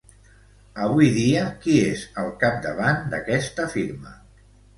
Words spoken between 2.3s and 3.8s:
capdavant d'aquesta